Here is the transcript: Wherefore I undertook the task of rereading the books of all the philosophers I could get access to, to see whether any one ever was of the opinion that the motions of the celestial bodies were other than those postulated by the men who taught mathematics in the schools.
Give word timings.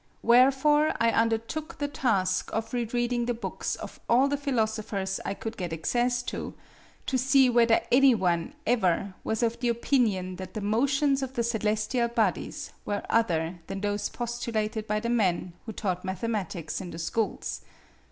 Wherefore 0.23 0.95
I 0.99 1.11
undertook 1.11 1.77
the 1.77 1.87
task 1.87 2.49
of 2.53 2.73
rereading 2.73 3.27
the 3.27 3.35
books 3.35 3.75
of 3.75 3.99
all 4.09 4.27
the 4.27 4.35
philosophers 4.35 5.19
I 5.25 5.35
could 5.35 5.57
get 5.57 5.71
access 5.71 6.23
to, 6.23 6.55
to 7.05 7.17
see 7.19 7.51
whether 7.51 7.81
any 7.91 8.15
one 8.15 8.55
ever 8.65 9.13
was 9.23 9.43
of 9.43 9.59
the 9.59 9.67
opinion 9.67 10.37
that 10.37 10.55
the 10.55 10.61
motions 10.61 11.21
of 11.21 11.33
the 11.33 11.43
celestial 11.43 12.07
bodies 12.07 12.71
were 12.83 13.03
other 13.11 13.59
than 13.67 13.81
those 13.81 14.09
postulated 14.09 14.87
by 14.87 14.99
the 14.99 15.07
men 15.07 15.53
who 15.67 15.71
taught 15.71 16.03
mathematics 16.03 16.81
in 16.81 16.89
the 16.89 16.97
schools. 16.97 17.61